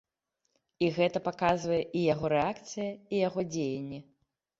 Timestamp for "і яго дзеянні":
2.89-3.99